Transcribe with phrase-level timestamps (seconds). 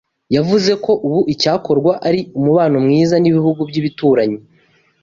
[0.35, 4.39] Yavuze ko ubu icyakorwa ari umubano mwiza n’ibihugu by’ibituranyi